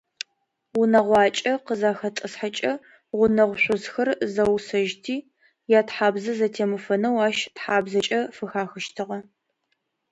Унэгъуакӏэ 0.79 1.53
къызахэтӏысхьэкӏэ, 1.65 2.73
гъунэгъу 3.17 3.59
шъузхэр 3.61 4.09
зэусэжьти, 4.33 5.15
ятхьабзэ 5.79 6.31
зэтемыфэнэу 6.39 7.17
ащ 7.27 7.37
тхьабзакӏэ 7.55 8.19
фыхахыщтыгъэ. 8.35 9.19